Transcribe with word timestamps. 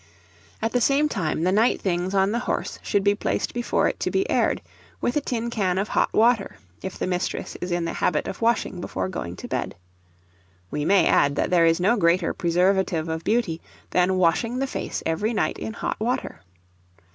At 0.63 0.71
the 0.71 0.81
same 0.81 1.07
time, 1.07 1.43
the 1.43 1.51
night 1.51 1.79
things 1.79 2.15
on 2.15 2.31
the 2.31 2.39
horse 2.49 2.79
should 2.81 3.03
be 3.03 3.13
placed 3.13 3.53
before 3.53 3.87
it 3.87 3.99
to 3.99 4.09
be 4.09 4.27
aired, 4.31 4.59
with 4.99 5.15
a 5.15 5.21
tin 5.21 5.51
can 5.51 5.77
of 5.77 5.89
hot 5.89 6.11
water, 6.11 6.55
if 6.81 6.97
the 6.97 7.05
mistress 7.05 7.55
is 7.61 7.71
in 7.71 7.85
the 7.85 7.93
habit 7.93 8.27
of 8.27 8.41
washing 8.41 8.81
before 8.81 9.07
going 9.09 9.35
to 9.35 9.47
bed. 9.47 9.75
We 10.71 10.85
may 10.85 11.05
add, 11.05 11.35
that 11.35 11.51
there 11.51 11.67
is 11.67 11.79
no 11.79 11.97
greater 11.97 12.33
preservative 12.33 13.09
of 13.09 13.23
beauty 13.23 13.61
than 13.91 14.17
washing 14.17 14.57
the 14.57 14.65
face 14.65 15.03
every 15.05 15.35
night 15.35 15.59
in 15.59 15.73
hot 15.73 15.99
water. 15.99 16.41